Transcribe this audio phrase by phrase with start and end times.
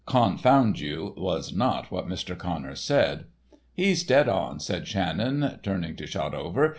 [0.07, 2.35] ("Confound you" was not what Mr.
[2.35, 3.25] Connors said).
[3.75, 6.69] "He's dead on," said Shannon, turning to Shotover.